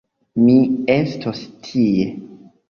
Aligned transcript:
Mi 0.45 0.55
estos 0.93 1.43
tie. 1.69 2.09